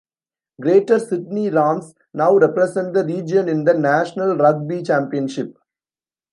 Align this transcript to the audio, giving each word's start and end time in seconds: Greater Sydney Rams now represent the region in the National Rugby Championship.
Greater 0.59 0.97
Sydney 0.97 1.51
Rams 1.51 1.93
now 2.15 2.35
represent 2.35 2.91
the 2.95 3.05
region 3.05 3.47
in 3.47 3.63
the 3.65 3.75
National 3.75 4.35
Rugby 4.35 4.81
Championship. 4.81 5.55